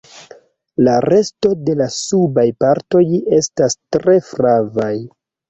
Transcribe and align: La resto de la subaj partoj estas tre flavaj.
La 0.85 0.93
resto 1.05 1.51
de 1.67 1.75
la 1.81 1.87
subaj 1.97 2.47
partoj 2.65 3.03
estas 3.41 3.79
tre 3.99 4.19
flavaj. 4.33 4.91